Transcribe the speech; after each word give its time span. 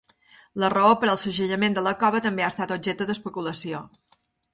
La 0.61 0.69
raó 0.73 0.93
per 1.01 1.09
al 1.11 1.19
segellament 1.23 1.75
de 1.77 1.83
la 1.87 1.93
cova 2.03 2.21
també 2.27 2.45
ha 2.45 2.47
estat 2.55 2.73
objecte 2.77 3.07
d'especulació. 3.11 3.83